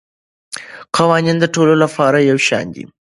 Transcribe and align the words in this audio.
قوانین 0.97 1.37
د 1.39 1.45
ټولو 1.55 1.73
لپاره 1.83 2.17
یو 2.29 2.37
شان 2.47 2.65
دي. 2.75 2.85